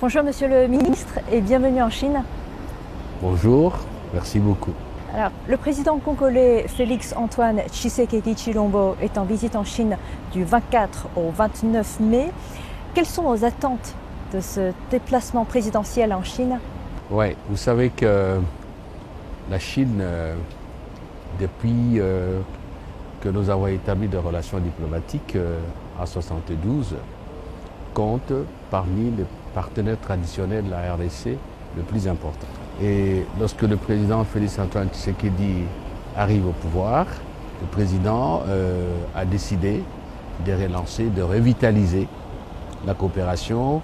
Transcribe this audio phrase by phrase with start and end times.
[0.00, 2.22] Bonjour Monsieur le Ministre et bienvenue en Chine.
[3.20, 3.76] Bonjour,
[4.14, 4.70] merci beaucoup.
[5.12, 9.96] Alors, le président congolais Félix Antoine Tshisekedi Chilombo est en visite en Chine
[10.32, 12.30] du 24 au 29 mai.
[12.94, 13.96] Quelles sont vos attentes
[14.32, 16.60] de ce déplacement présidentiel en Chine?
[17.10, 18.38] Oui, vous savez que
[19.50, 20.36] la Chine, euh,
[21.40, 22.38] depuis euh,
[23.20, 25.58] que nous avons établi des relations diplomatiques euh,
[26.00, 26.94] en 72,
[27.94, 28.32] compte
[28.70, 29.24] parmi les
[29.54, 31.36] partenaires traditionnels de la RDC
[31.76, 32.46] le plus important.
[32.82, 35.64] Et lorsque le président Félix Antoine Tshisekedi
[36.16, 37.06] arrive au pouvoir,
[37.60, 38.42] le président
[39.14, 39.82] a décidé
[40.46, 42.06] de relancer, de revitaliser
[42.86, 43.82] la coopération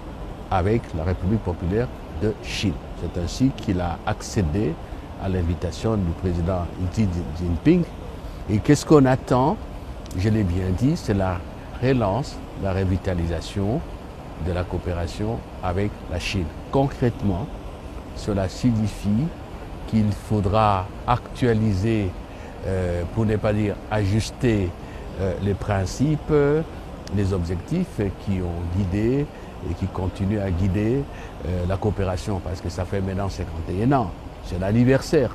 [0.49, 1.87] avec la République populaire
[2.21, 2.73] de Chine.
[3.01, 4.73] C'est ainsi qu'il a accédé
[5.21, 7.07] à l'invitation du président Xi
[7.39, 7.83] Jinping.
[8.49, 9.57] Et qu'est-ce qu'on attend?
[10.17, 11.39] Je l'ai bien dit, c'est la
[11.83, 13.81] relance, la revitalisation
[14.45, 16.45] de la coopération avec la Chine.
[16.71, 17.47] Concrètement,
[18.15, 19.27] cela signifie
[19.87, 22.09] qu'il faudra actualiser,
[22.65, 24.69] euh, pour ne pas dire ajuster,
[25.21, 26.33] euh, les principes,
[27.15, 29.25] les objectifs qui ont guidé
[29.69, 31.03] et qui continuent à guider
[31.47, 34.11] euh, la coopération, parce que ça fait maintenant 51 ans.
[34.43, 35.31] C'est l'anniversaire.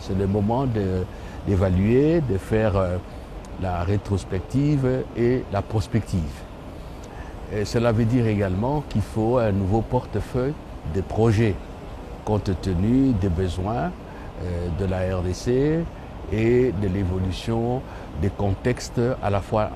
[0.00, 0.66] C'est le moment
[1.46, 2.74] d'évaluer, de, faire
[3.60, 6.47] la rétrospective et la prospective.
[7.64, 10.54] Cela veut dire également qu'il faut un nouveau portefeuille
[10.94, 11.54] de projets,
[12.24, 13.90] compte tenu des besoins
[14.42, 15.84] euh, de la RDC
[16.30, 17.80] et de l'évolution
[18.20, 19.70] des contextes à la fois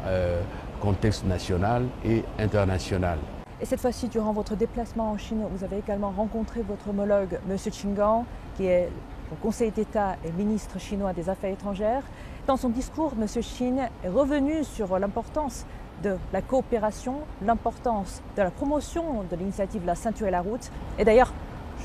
[0.83, 3.19] contexte national et international.
[3.61, 7.57] Et cette fois-ci, durant votre déplacement en Chine, vous avez également rencontré votre homologue, M.
[7.57, 8.25] Qinggang,
[8.57, 8.91] qui est
[9.31, 12.03] au Conseil d'État et ministre chinois des Affaires étrangères.
[12.49, 13.27] Dans son discours, M.
[13.29, 15.65] Xin est revenu sur l'importance
[16.03, 20.71] de la coopération, l'importance de la promotion de l'initiative La ceinture et la route.
[20.99, 21.33] Et d'ailleurs,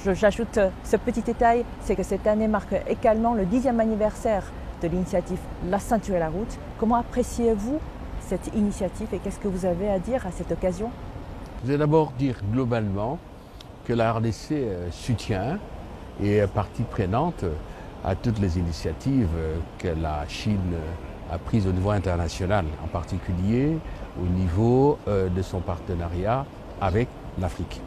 [0.05, 4.43] j'ajoute ce petit détail, c'est que cette année marque également le dixième anniversaire
[4.81, 5.39] de l'initiative
[5.69, 6.57] La ceinture et la route.
[6.79, 7.79] Comment appréciez-vous
[8.21, 10.89] cette initiative et qu'est-ce que vous avez à dire à cette occasion?
[11.63, 13.17] Je vais d'abord dire globalement
[13.85, 15.57] que la RDC euh, soutient
[16.21, 17.45] et est partie prenante
[18.03, 20.75] à toutes les initiatives euh, que la Chine
[21.31, 23.77] a prises au niveau international, en particulier
[24.21, 26.45] au niveau euh, de son partenariat
[26.81, 27.07] avec
[27.39, 27.81] l'Afrique.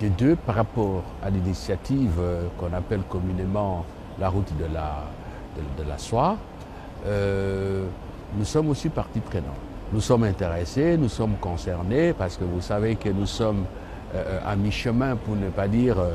[0.00, 2.20] Des deux, par rapport à l'initiative
[2.58, 3.86] qu'on appelle communément
[4.18, 5.04] la route de la,
[5.56, 6.36] de, soie,
[7.06, 9.56] nous sommes aussi partie prenante.
[9.92, 13.64] Nous sommes intéressés, nous sommes concernés parce que vous savez que nous sommes
[14.14, 16.10] euh, à mi-chemin, pour ne pas dire euh,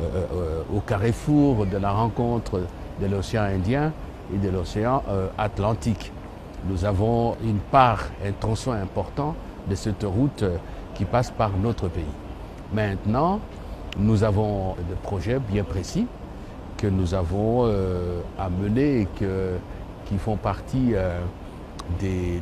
[0.00, 2.60] euh, au carrefour de la rencontre
[3.00, 3.92] de l'océan Indien
[4.34, 5.02] et de l'océan
[5.38, 6.12] Atlantique.
[6.68, 9.34] Nous avons une part, un tronçon important
[9.68, 10.44] de cette route
[10.94, 12.04] qui passe par notre pays.
[12.72, 13.40] Maintenant,
[13.98, 16.06] nous avons des projets bien précis
[16.76, 17.64] que nous avons
[18.38, 19.08] à mener et
[20.06, 20.94] qui font partie
[22.00, 22.40] des,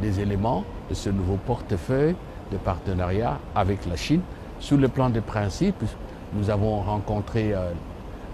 [0.00, 2.14] des, éléments de ce nouveau portefeuille
[2.50, 4.20] de partenariat avec la Chine.
[4.60, 5.82] Sur le plan des principes,
[6.34, 7.70] nous avons rencontré euh,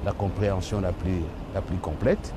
[0.04, 1.22] la compréhension la plus,
[1.54, 2.32] la plus complète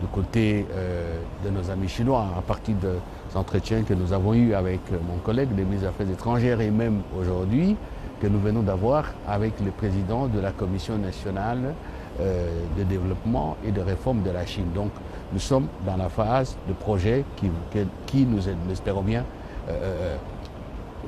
[0.00, 4.54] du côté euh, de nos amis chinois à partir des entretiens que nous avons eus
[4.54, 7.76] avec euh, mon collègue des ministres des Affaires étrangères et même aujourd'hui
[8.20, 11.74] que nous venons d'avoir avec le président de la Commission nationale
[12.20, 14.66] de développement et de réforme de la Chine.
[14.74, 14.90] Donc
[15.32, 17.24] nous sommes dans la phase de projet
[18.06, 19.24] qui, nous espérons bien,
[19.68, 20.16] euh, euh,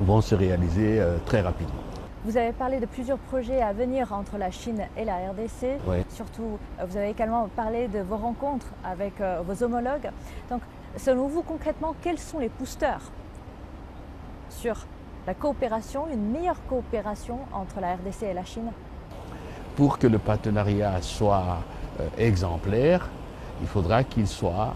[0.01, 1.73] vont se réaliser euh, très rapidement.
[2.25, 5.79] Vous avez parlé de plusieurs projets à venir entre la Chine et la RDC.
[6.09, 9.13] Surtout, vous avez également parlé de vos rencontres avec
[9.45, 10.09] vos homologues.
[10.49, 10.61] Donc,
[10.97, 13.11] selon vous, concrètement, quels sont les boosters
[14.49, 14.87] sur
[15.27, 18.71] la coopération, une meilleure coopération entre la RDC et la Chine?
[19.75, 21.59] Pour que le partenariat soit
[22.17, 23.07] exemplaire,
[23.61, 24.73] il faudra qu'il soit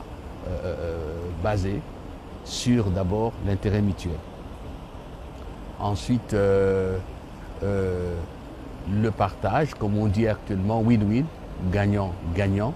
[0.47, 1.07] euh, euh,
[1.43, 1.81] basé
[2.45, 4.13] sur d'abord l'intérêt mutuel.
[5.79, 6.97] Ensuite, euh,
[7.61, 11.25] le partage, comme on dit actuellement, win-win,
[11.71, 12.73] gagnant-gagnant.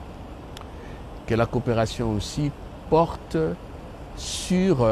[1.25, 2.51] Que la coopération aussi
[2.89, 3.37] porte
[4.17, 4.87] sur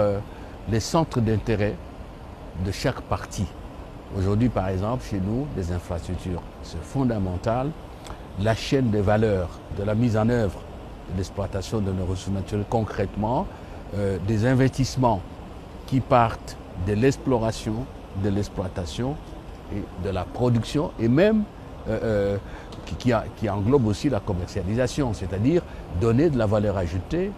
[0.70, 1.76] les centres d'intérêt
[2.66, 3.48] de chaque partie.
[4.18, 7.70] Aujourd'hui, par exemple, chez nous, les infrastructures, c'est fondamental.
[8.40, 10.60] La chaîne des valeurs, de la mise en œuvre
[11.16, 13.46] l'exploitation de nos ressources naturelles concrètement,
[13.96, 15.22] euh, des investissements
[15.88, 17.86] qui partent de l'exploration,
[18.24, 19.16] de l'exploitation
[20.04, 21.44] de la production et même
[21.88, 22.38] euh, euh,
[23.38, 25.62] qui, englobe aussi la commercialisation, c'est-à-dire
[26.02, 27.32] donner de la valeur ajoutée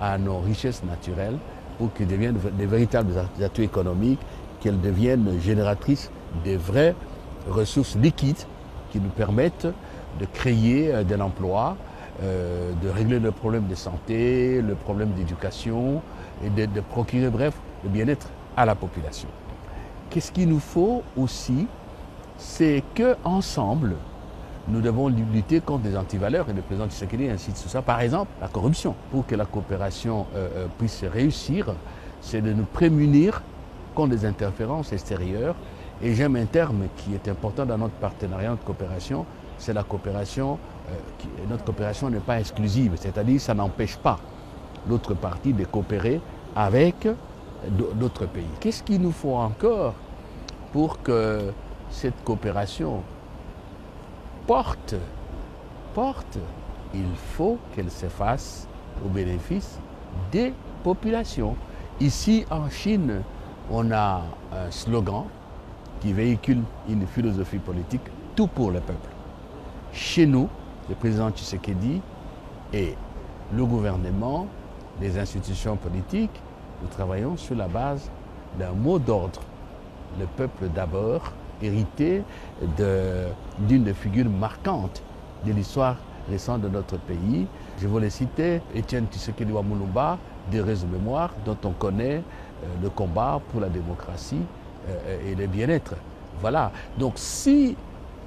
[0.00, 1.36] à nos richesses naturelles
[1.78, 4.20] pour qu'elles deviennent des véritables atouts économiques,
[4.60, 6.10] qu'elles deviennent génératrices
[6.44, 6.94] des vraies
[7.48, 8.44] ressources liquides
[8.92, 9.68] qui nous permettent
[10.20, 11.76] de créer euh, de l'emploi,
[12.20, 16.02] de régler le problème de santé, le problème d'éducation
[16.44, 17.54] et de procurer, bref,
[17.84, 18.26] le bien-être
[18.56, 19.28] à la population.
[20.10, 21.68] Qu'est-ce qu'il nous faut aussi
[22.38, 23.96] C'est qu'ensemble,
[24.68, 27.82] nous devons lutter contre des antivaleurs et le président Tshisekedi incite sur ça.
[27.82, 28.94] Par exemple, la corruption.
[29.10, 31.74] Pour que la coopération euh, euh, puisse réussir,
[32.20, 33.42] c'est de nous prémunir
[33.94, 35.56] contre des interférences extérieures.
[36.00, 39.26] Et j'aime un terme qui est important dans notre partenariat de coopération,
[39.58, 40.58] c'est la coopération.
[40.90, 40.94] Euh,
[41.50, 44.18] notre coopération n'est pas exclusive, c'est-à-dire ça n'empêche pas
[44.88, 46.20] l'autre partie de coopérer
[46.54, 47.08] avec
[47.98, 48.46] d'autres pays.
[48.60, 49.94] Qu'est-ce qu'il nous faut encore
[50.72, 51.52] pour que
[51.90, 53.02] cette coopération
[54.46, 54.94] porte,
[55.94, 56.38] porte,
[56.94, 58.66] il faut qu'elle se fasse
[59.04, 59.78] au bénéfice
[60.32, 60.52] des
[60.82, 61.56] populations.
[62.00, 63.22] Ici en Chine,
[63.70, 65.24] on a un slogan
[66.00, 68.02] qui véhicule une philosophie politique,
[68.36, 69.10] tout pour le peuple.
[69.92, 70.48] Chez nous,
[70.88, 72.00] le président Tshisekedi
[72.72, 72.94] et
[73.52, 74.46] le gouvernement,
[75.00, 76.40] les institutions politiques,
[76.82, 78.10] nous travaillons sur la base
[78.58, 79.40] d'un mot d'ordre.
[80.18, 81.32] Le peuple d'abord,
[81.62, 82.22] hérité
[83.58, 85.02] d'une des figures marquantes
[85.44, 85.96] de l'histoire
[86.28, 87.46] récente de notre pays.
[87.80, 90.18] Je voulais citer Étienne Tshisekedi Wamulumba,
[90.50, 94.42] des de mémoire, dont on connaît euh, le combat pour la démocratie
[94.88, 95.94] euh, et le bien-être.
[96.40, 96.72] Voilà.
[96.98, 97.76] Donc si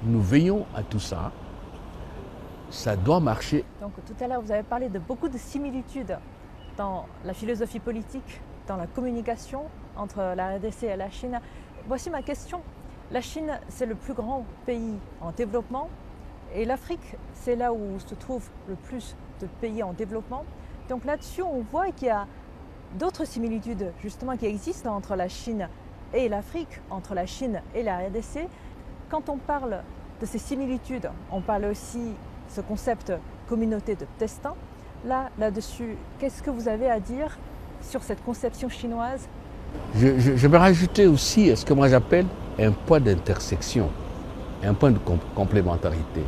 [0.04, 1.30] nous veillons à tout ça,
[2.70, 3.64] ça doit marcher.
[3.80, 6.16] Donc tout à l'heure, vous avez parlé de beaucoup de similitudes
[6.76, 9.64] dans la philosophie politique, dans la communication
[9.96, 11.40] entre la RDC et la Chine.
[11.86, 12.60] Voici ma question.
[13.12, 15.90] La Chine, c'est le plus grand pays en développement
[16.54, 20.46] et l'Afrique, c'est là où se trouve le plus de pays en développement.
[20.88, 22.26] Donc là-dessus, on voit qu'il y a
[22.98, 25.68] d'autres similitudes justement qui existent entre la Chine
[26.14, 28.48] et l'Afrique, entre la Chine et la RDC.
[29.10, 29.82] Quand on parle
[30.18, 32.14] de ces similitudes, on parle aussi
[32.48, 33.12] ce concept
[33.46, 34.54] communauté de destin.
[35.04, 37.38] Là, là-dessus, qu'est-ce que vous avez à dire
[37.82, 39.28] sur cette conception chinoise
[39.94, 42.26] je, vais rajouter aussi ce que moi j'appelle
[42.58, 43.88] un point d'intersection,
[44.64, 44.98] un point de
[45.34, 46.22] complémentarité.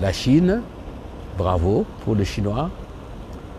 [0.00, 0.62] La Chine,
[1.38, 2.70] bravo pour les Chinois,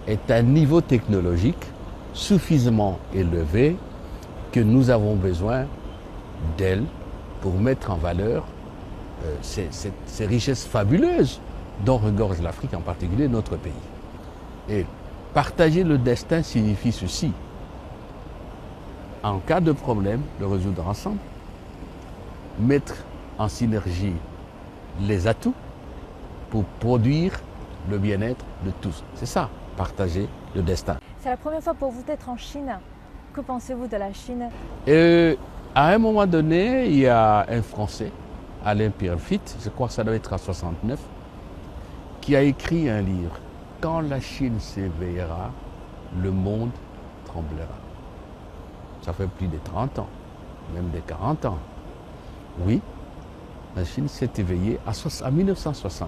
[0.07, 1.65] est à un niveau technologique
[2.13, 3.77] suffisamment élevé
[4.51, 5.65] que nous avons besoin
[6.57, 6.83] d'elle
[7.41, 8.45] pour mettre en valeur
[9.25, 9.69] euh, ces,
[10.05, 11.39] ces, richesses fabuleuses
[11.85, 13.71] dont regorge l'Afrique, en particulier notre pays.
[14.69, 14.85] Et
[15.33, 17.31] partager le destin signifie ceci.
[19.23, 21.19] En cas de problème, le résoudre ensemble
[22.59, 23.05] mettre
[23.39, 24.13] en synergie
[25.01, 25.55] les atouts
[26.49, 27.39] pour produire
[27.89, 29.03] le bien-être de tous.
[29.15, 30.97] C'est ça, partager le destin.
[31.21, 32.77] C'est la première fois pour vous d'être en Chine.
[33.33, 34.49] Que pensez-vous de la Chine?
[34.85, 35.37] Et
[35.75, 38.11] À un moment donné, il y a un Français,
[38.63, 40.99] Alain Pierrefitte, je crois que ça doit être en 69,
[42.21, 43.39] qui a écrit un livre.
[43.81, 45.49] Quand la Chine s'éveillera,
[46.21, 46.69] le monde
[47.25, 47.82] tremblera.
[49.03, 50.07] Ça fait plus de 30 ans,
[50.73, 51.57] même de 40 ans.
[52.65, 52.79] Oui,
[53.75, 56.07] la Chine s'est éveillée à 1960.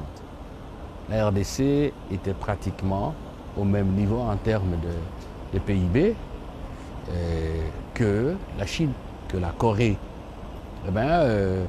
[1.10, 3.14] La RDC était pratiquement
[3.58, 6.16] au même niveau en termes de, PIB
[7.10, 7.62] euh,
[7.94, 8.92] que la Chine,
[9.28, 9.98] que la Corée.
[10.88, 11.66] Eh bien, euh,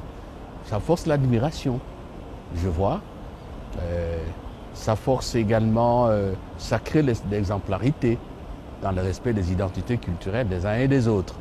[0.65, 1.79] ça force l'admiration,
[2.55, 3.01] je vois.
[3.81, 4.23] Euh,
[4.73, 6.09] ça force également,
[6.59, 8.19] ça crée l'exemplarité
[8.81, 11.35] dans le respect des identités culturelles des uns et des autres.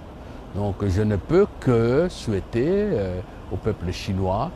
[0.54, 3.20] Donc je ne peux que souhaiter euh,
[3.52, 4.50] au peuple chinois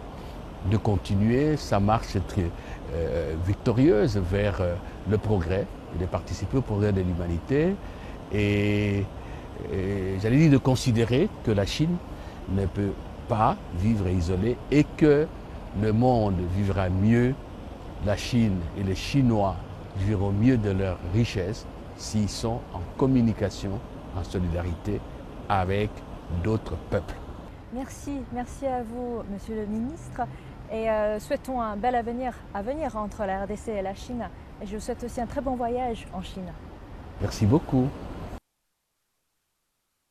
[0.70, 2.50] de continuer sa marche très,
[2.94, 4.74] euh, victorieuse vers euh,
[5.10, 5.66] le progrès,
[5.98, 7.74] de participer au progrès de l'humanité
[8.32, 9.04] et,
[9.72, 11.96] et j'allais dire de considérer que la Chine
[12.50, 12.92] ne peut
[13.28, 15.26] pas vivre isolée et que
[15.80, 17.34] le monde vivra mieux,
[18.06, 19.56] la Chine et les Chinois
[19.98, 21.66] vivront mieux de leur richesse
[22.00, 23.78] s'ils sont en communication,
[24.16, 25.00] en solidarité
[25.48, 25.90] avec
[26.42, 27.14] d'autres peuples.
[27.74, 30.22] Merci, merci à vous, Monsieur le Ministre,
[30.72, 34.28] et euh, souhaitons un bel avenir à venir entre la RDC et la Chine.
[34.62, 36.50] Et je vous souhaite aussi un très bon voyage en Chine.
[37.20, 37.86] Merci beaucoup.